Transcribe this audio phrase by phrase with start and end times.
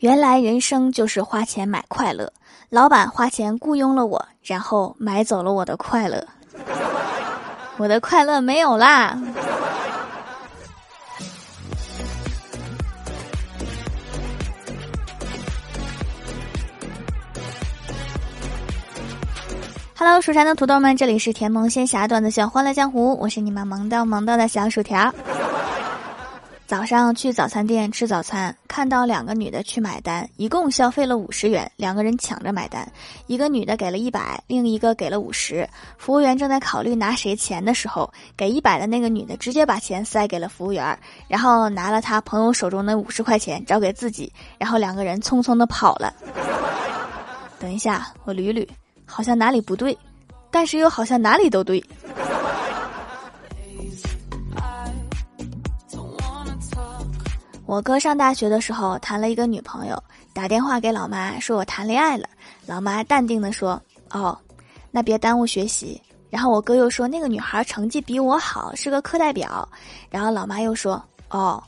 [0.00, 2.32] 原来人生就是花钱买快乐，
[2.70, 6.26] 老板花钱雇佣了我，然后买走了我的快乐，
[7.76, 9.20] 我的快乐没有啦。
[19.94, 25.14] Hello，蜀山的土豆们，这里是甜萌仙侠段子秀《欢乐江湖》，我是你们萌到萌到的小薯条。
[26.70, 32.88] 早上去早餐店吃早餐，看到两个女的去买单，一共消费了五十元，两个人抢着买单，
[33.26, 35.68] 一个女的给了一百，另一个给了五十。
[35.98, 46.14] 服务员正在考虑拿谁钱的时候，给一百的那个女的直接把钱塞给了服务员，然后拿了他朋友手中的五十块钱找给自己，然后两个人匆匆的跑了。
[47.58, 48.64] 等一下，我捋捋，
[49.04, 49.98] 好像哪里不对，
[50.52, 51.84] 但是又好像哪里都对。
[57.70, 60.02] 我哥上大学的时候谈了一个女朋友，
[60.32, 62.28] 打电话给老妈说我谈恋爱了。
[62.66, 63.80] 老妈淡定的说
[64.10, 64.36] ：“哦，
[64.90, 69.68] 那别耽误学习。”然后我哥又说那个女孩成绩比我好，是个课代表。
[70.10, 71.62] 然后老妈又说：“哦，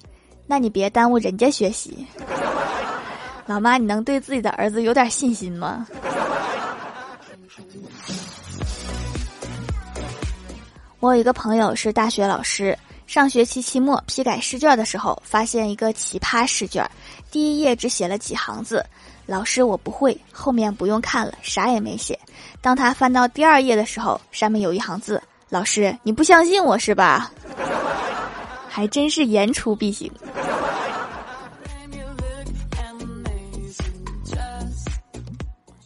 [0.44, 2.04] 那你别耽误人家学习。
[3.46, 5.86] ”老妈，你能对自己的儿子有点信心吗？
[10.98, 12.76] 我有一个朋友是大学老师。
[13.12, 16.82] 上学期期末批改试卷的时候，发现一个奇葩试卷，
[17.30, 18.82] 第一页只写了几行字，
[19.26, 22.18] 老师我不会，后面不用看了，啥也没写。
[22.62, 27.30] 当他翻到第二页的时候，上面有一行字，老师你不相信我是吧？
[28.66, 30.10] 还真是言出必行。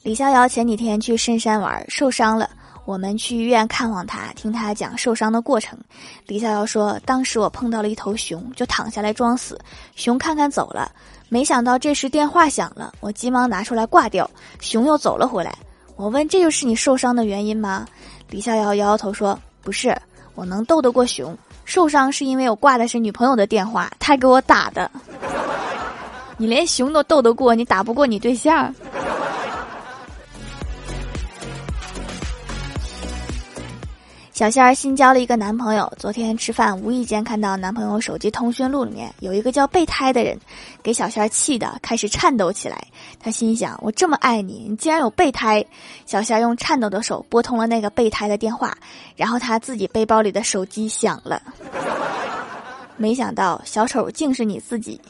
[0.05, 2.49] 李逍遥前几天去深山玩，受伤了。
[2.87, 5.77] 我们去医院看望他，听他讲受伤的过程。
[6.25, 9.61] 李逍遥说：“当时我碰到了一头熊，就躺下来装死。
[9.97, 10.93] 熊看看走了，
[11.29, 15.53] 没想到这时电话响了，我急忙拿出来挂掉，熊又走了回来。
[15.97, 17.85] 我问：这就是你受伤的原因吗？
[18.31, 19.95] 李逍遥摇摇头说：不是，
[20.37, 24.89] 我能斗得过熊，受伤是因为我挂的是女朋友的电话，他给我打的。
[26.37, 28.73] 你连熊都斗得过，你打不过你对象？”
[34.37, 40.39] 小仙儿新交了一个男朋友，昨天吃饭无意间看到男朋友手机通讯录里面有一个叫备胎的人，
[40.83, 42.77] 给小仙儿气的开始颤抖起来。
[43.19, 45.65] 他心想：我这么爱你，你竟然有备胎！
[46.05, 48.77] 小仙儿用颤抖的手拨通了那个备胎的电话，
[49.17, 51.41] 然后他自己背包里的手机响了，
[52.99, 55.01] 没想到小丑竟是你自己。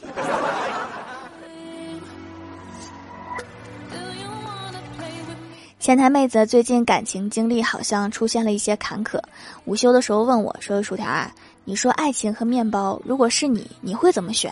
[5.87, 9.21] 前台妹子最近感情经历好像出现了一些坎坷，
[9.63, 11.33] 午休的时候问我说：“薯条啊，
[11.63, 14.51] 你说爱情和面包，如果是你，你会怎么选？”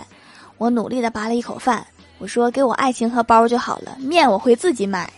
[0.57, 1.85] 我努力的扒了一口饭，
[2.19, 5.11] 我说：“给我爱情和包就好了，面我会自己买。”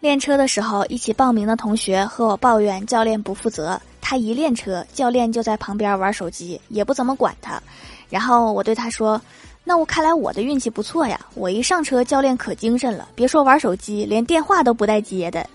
[0.00, 7.62] 练车的时候，一起报名的同学和我抱怨教练不负责，他一练车，教练就在旁边玩手机，也不怎么管他。
[8.08, 9.20] 然后我对他说。
[9.64, 11.18] 那我看来我的运气不错呀！
[11.34, 15.48] 我一上车，教练可精神了，别说玩手机，连电话都不带接的，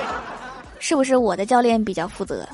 [0.78, 2.46] 是不是我的教练比较负责？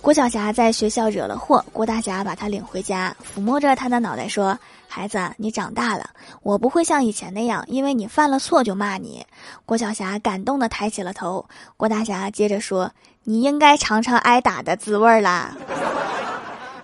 [0.00, 6.10] 郭晓霞在学校惹了祸，郭大侠把她领回家，抚摸着她的脑袋说：“孩子，你长大了，
[6.42, 9.24] 我不会像以前那样，因为你犯了错就骂你。”
[9.64, 11.46] 郭晓霞感动的抬起了头。
[11.78, 12.90] 郭大侠接着说
[13.26, 15.56] ：“你应该尝尝挨打的滋味啦，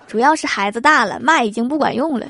[0.06, 2.26] 主要是孩子大了，骂已经不管用了。”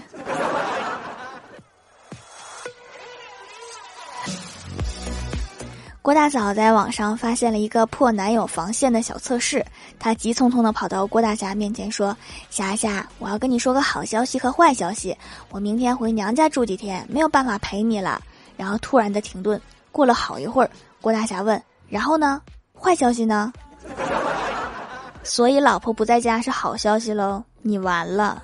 [6.03, 9.65] 郭大嫂在网上发现了一个破男友防线的小测试，
[9.97, 12.17] 她急匆匆的跑到郭大侠面前说
[12.51, 15.17] ：“霞霞，我要跟你说个好消息和坏消息，
[15.51, 18.21] 我明天回娘家住几天，没有办法陪你了。”
[18.59, 19.61] 然后突然的停顿，
[19.93, 22.43] 过了好一会儿，郭大侠问：“然后呢？
[22.75, 23.53] 坏消息呢？”
[25.23, 28.43] 所以老婆不在家是好消息喽，你完了。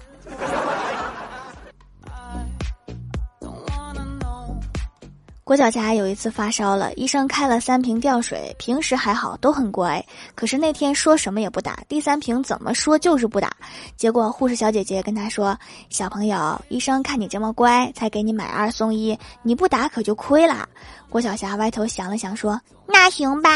[5.42, 10.04] 郭晓霞有一次发烧了，医生开了三瓶吊水，平时还好，都很乖。
[10.34, 13.54] 可是那天说什么也不打，第三瓶怎么说就是不打。
[13.96, 15.56] 结果护士小姐姐跟他说
[15.88, 20.68] ：“小朋友，医生看你这么乖，才给你买二送一，你不打可就亏了。”
[21.08, 23.50] 郭晓霞歪头想了想说：“那行吧，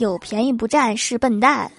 [0.00, 1.70] 有便宜不占是笨蛋。”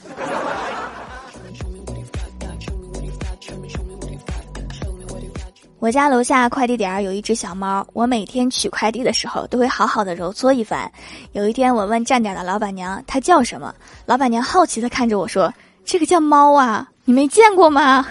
[5.80, 10.90] 我家楼下快递点儿有一只小猫，我每天取快递的时候都会好好的揉搓一番。
[11.32, 13.74] 有一天我问站点的老板娘它叫什么，
[14.06, 15.52] 老板娘好奇的看着我说
[15.84, 18.06] ：“这个叫猫啊，你没见过吗？”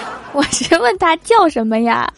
[0.32, 2.08] 我是问它叫什么呀？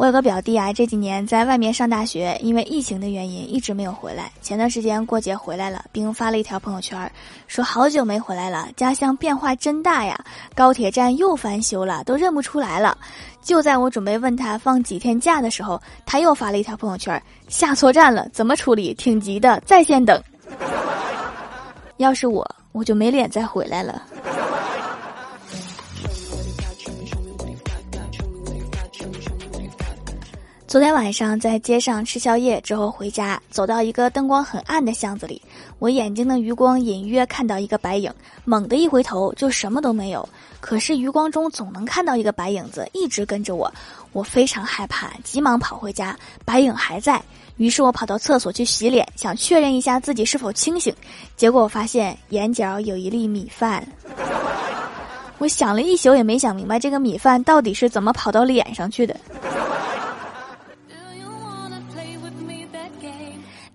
[0.00, 4.32] 我有个表弟啊，这几年在外面上大学，因为疫情的原因一直没有回来。
[4.40, 7.12] 前段时间过节回来了，并发了一条朋友圈，
[7.46, 10.18] 说好久没回来了，家乡变化真大呀，
[10.54, 12.96] 高铁站又翻修了，都认不出来了。
[13.42, 18.94] 就在我准备问他放几天假的时候，他又发了一条朋友圈，下错站了，怎么处理？
[18.94, 20.18] 挺急的，在线等。
[21.98, 24.02] 要是我，我就没脸再回来了。
[30.70, 35.42] 昨天晚上在街上吃宵夜之后回家，走到一个灯光很暗的巷子里，
[35.80, 38.08] 我眼睛的余光隐约看到一个白影，
[38.44, 40.28] 猛地一回头就什么都没有。
[40.60, 43.68] 可是余光中总能看到一个白影子一直跟着我，
[44.12, 47.20] 我非常害怕，急忙跑回家，白影还在。
[47.56, 50.94] 于是我跑到厕所去洗脸，想确认一下自己是否清醒，
[51.36, 53.84] 结果我发现眼角有一粒米饭。
[55.38, 59.16] 我想了一宿也没想明白这个米饭到底是怎么跑到脸上去的。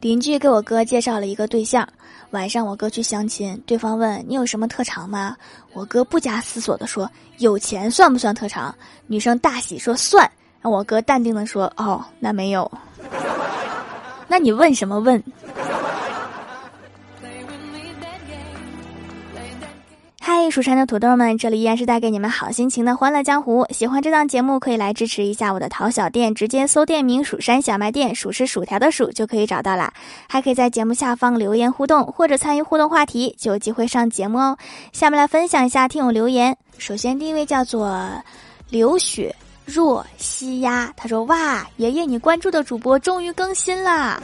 [0.06, 1.90] 邻居给我哥介绍了一个对象，
[2.30, 5.36] 晚上我哥去相亲，对方问你有什么特长吗？
[5.74, 7.10] 我哥不假思索地说
[7.40, 8.76] 有钱算不算特长？
[9.08, 10.30] 女生大喜说算，
[10.62, 12.72] 我哥淡定地说哦那没有，
[14.30, 15.24] 那你问什么问？
[20.56, 23.68] 蜀山的土豆们，这里依然是带给你们好心情的欢乐江湖。
[23.72, 29.92] 喜欢这档节目，可以来支持一下我的淘小店，直接搜店名“蜀山小卖店”，数是薯条的数就可以找到啦。
[30.30, 34.58] 还可以在节目下方留言互动，或者参与互动话题，就有机会上节目哦。
[34.94, 36.56] 下面来分享一下听友留言。
[36.78, 38.10] 首先第一位叫做
[38.70, 39.36] 刘雪
[39.66, 44.22] 若西鸭，他说：“哇，爷爷你关注的主播终于更新啦！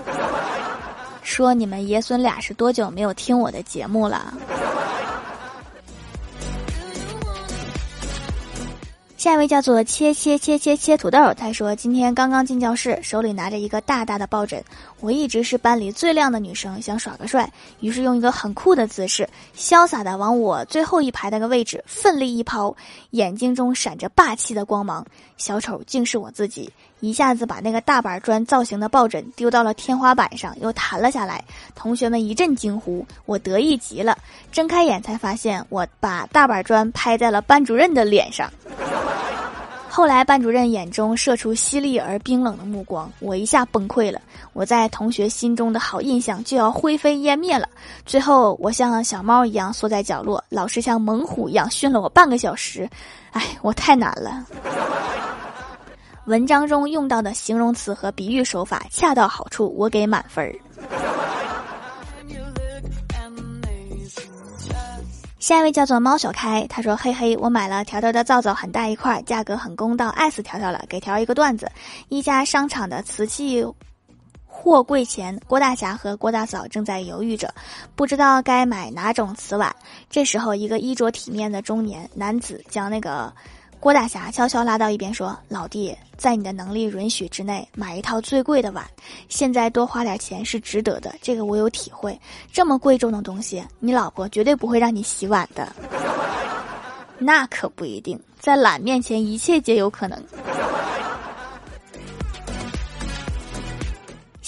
[1.24, 4.34] 说你们爷孙俩是多久没有听我的节目了？”
[9.22, 14.64] 下一位叫做切切切切切土豆，他说今天刚刚进教室，手里拿着一个大大的抱枕。
[15.00, 17.48] 我一直是班里最靓的女生，想耍个帅，
[17.82, 22.76] 于是用一个很酷的姿势，潇洒的往我最后一排那个位置奋力一抛，
[23.12, 25.06] 眼睛中闪着霸气的光芒。
[25.38, 26.68] 小丑竟是我自己，
[27.02, 31.44] 一下子把那个大板砖造型的抱枕丢到了天花板上，又弹了下来。
[31.76, 34.18] 同学们一阵惊呼，我得意极了。
[34.52, 38.50] 睁开眼才发现，我把大板砖拍在了班主任的脸上。
[39.90, 44.22] 后来，班主任眼中射出犀利而冰冷的目光，我一下崩溃了。
[44.54, 47.68] 我在同学心中的好印象就要灰飞烟灭了。
[48.06, 52.90] 最后，我像小猫一样缩在角落，老师像猛虎一样训了我半个小时。
[53.32, 54.46] 唉，我太难了。
[56.26, 60.54] 文章中用到的形容词和比喻手法恰到好处，我给满分儿。
[65.40, 70.86] 下一位叫做猫小开，他说：“嘿嘿，我买了条条的皂皂，很大一块，价格很公道，爱死条条了。
[70.88, 71.70] 给条一个段子：
[72.10, 73.66] 一家商场的瓷器
[74.46, 77.52] 货柜前，郭大侠和郭大嫂正在犹豫着，
[77.96, 79.76] 不知道该买哪种瓷碗。
[80.08, 83.34] 这时候，一个衣着体面的中年男子将那个。”
[83.82, 88.86] 郭大侠悄悄拉到一边说：“老弟，在你的能力允许之内，买一套最贵的碗。
[89.28, 92.16] 现在多花点钱是值得的，这个我有体会。
[92.52, 95.68] 这么贵重的东西，你老婆绝对不会让你洗碗的。
[97.18, 100.24] 那可不一定，在懒面前，一切皆有可能。”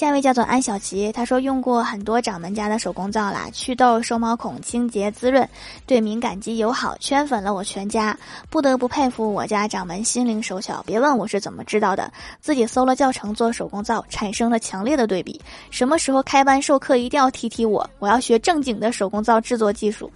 [0.03, 5.48] 下一位叫做安小琪，他说用过很多掌门家的手工皂啦，祛痘、收毛孔、清洁滋润，
[5.86, 8.17] 对敏感肌友好，圈粉了我全家。
[8.50, 15.39] 不得不佩服我家掌门心灵手巧，别问我是怎么知道的，自己搜了教程做手工皂，产生了强烈的对比。
[15.69, 20.12] 什么时候开班授课一定要提提我，我要学正经的手工皂制作技术。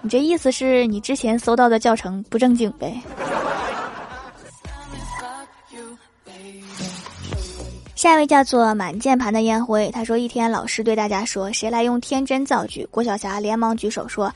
[0.00, 2.98] 你这意思是你之前搜到的教程不正经呗？
[7.96, 14.30] 下一位叫做满键盘的烟灰，他说：“一天，老师对大家说，谁来用天真造句？”郭晓霞连忙举手说：“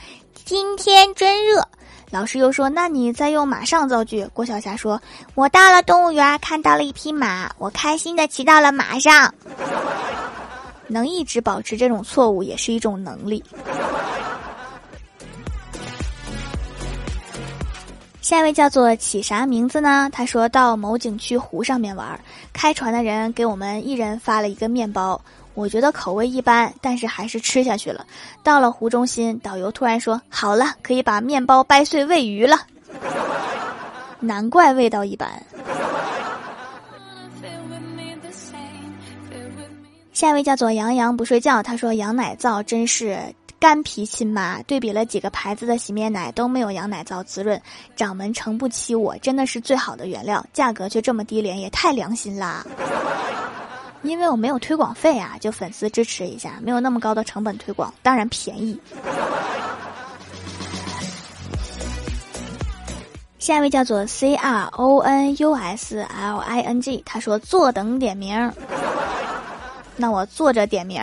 [0.47, 1.62] 今天真热。”
[2.11, 4.99] 老师又说：“那你再用马上造句。”郭晓霞说
[5.37, 9.33] ：“我到了动物园，看到了一匹马，我开心的骑到了马上。”
[10.88, 13.45] 能一直保持这种错误，也是一种能力。
[18.30, 20.08] 下一位叫做起啥名字呢？
[20.12, 22.16] 他说到某景区湖上面玩，
[22.52, 25.20] 开船的人给我们一人发了一个面包，
[25.54, 28.06] 我觉得口味一般，但是还是吃下去了。
[28.44, 32.56] 到了湖中心，导游突然说：“好了，可以把面包掰碎喂鱼了。”
[34.20, 35.28] 难怪味道一般。
[40.12, 43.18] 下一位叫做杨洋不睡觉，他说羊奶皂真是
[43.61, 44.61] 干皮亲妈。
[44.62, 47.61] 对比了几个牌子的洗面奶都没有羊奶皂滋润，
[47.95, 52.67] 掌门撑不起我，真的是最好的原料，价格却这么低廉，也太良心啦。
[54.02, 58.81] 因为我没有推广费啊，就粉丝支持一下，没有那么高的成本推广，当然便宜。
[63.38, 68.52] 下一位叫做 C R O N U S L I N G，他说坐等点名，
[69.97, 71.02] 那我坐着点名。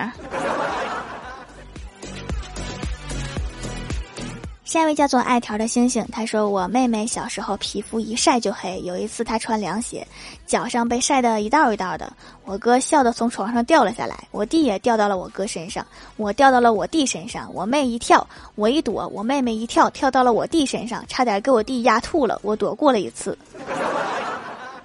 [4.67, 10.05] 下一位叫做爱条的星星，他说我妹妹小时候皮肤一晒就黑，有一次她穿凉鞋，
[10.45, 12.12] 脚上被晒得一道一道的，
[12.43, 23.38] 我哥笑得从床上掉了下来，我弟也掉到了我哥身上，我掉到了我弟身上，我妹一跳，我一躲，我妹妹一跳跳到了我弟身上，差点给我弟压吐了，我躲过了一次。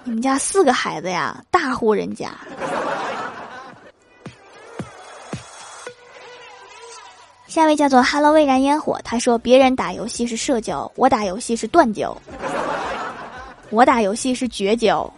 [0.04, 2.30] 你们家四个孩子呀，大户人家。
[7.52, 12.16] 下一位叫做 “Hello 未燃烟火”，他说：“别人打游戏是社交，我打游戏是断交，
[13.68, 15.12] 我打游戏是绝交。”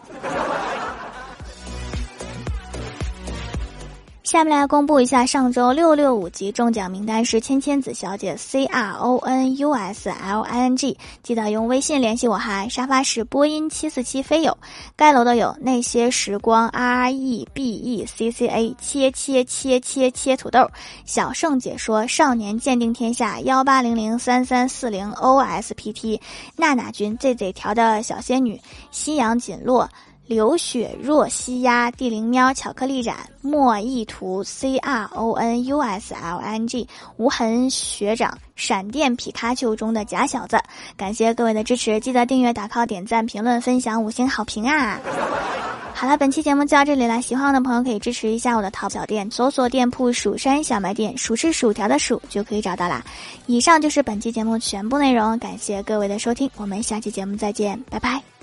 [4.34, 12.66] 下面来公布一下上周六六五级中奖名单是千千子小姐 C R O N U S L I N G，记得用微信联系我哈。
[12.66, 14.58] 沙发是播音七四七飞友，
[14.96, 20.68] 盖楼的有那些时光 R E B E C C A 切切切切切土豆，
[21.04, 26.20] 小盛解说少年鉴定天下幺八零零三三四零 O S P T，
[26.56, 28.60] 娜娜君 Z Z 调的小仙女，
[28.90, 29.88] 夕阳锦落。
[30.26, 40.58] 流雪若西鸭，地灵喵，巧克力染，墨意图，C R O N U S L N G，无痕学长，闪电皮卡丘中的假小子，
[40.96, 44.98] 感谢各位的支持，记得订阅、打 call、点赞、评论、分享、五星好评啊！
[45.96, 53.04] 好了，本期节目就到这里了，喜欢我的朋友可以支持一下我的淘宝店，搜索店铺“蜀山小卖店”，数是薯条的数就可以找到啦。
[53.46, 58.33] 以上就是本期节目全部内容，感谢各位的收听，我们下期节目再见，拜拜。